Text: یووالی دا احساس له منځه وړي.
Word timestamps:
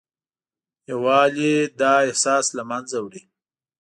یووالی 0.89 1.53
دا 1.79 1.93
احساس 2.07 2.45
له 2.57 2.63
منځه 2.71 2.97
وړي. 3.05 3.23